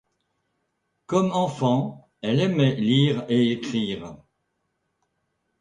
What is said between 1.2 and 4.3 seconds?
enfant, elle aimait lire et écrire.